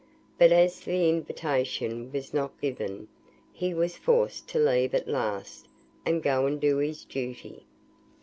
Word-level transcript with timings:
But 0.39 0.51
as 0.51 0.79
the 0.79 1.07
invitation 1.09 2.11
was 2.11 2.33
not 2.33 2.59
given, 2.59 3.07
he 3.53 3.71
was 3.71 3.97
forced 3.97 4.47
to 4.49 4.57
leave 4.57 4.95
at 4.95 5.07
last, 5.07 5.67
and 6.07 6.23
go 6.23 6.47
and 6.47 6.59
do 6.59 6.77
his 6.77 7.03
duty. 7.05 7.65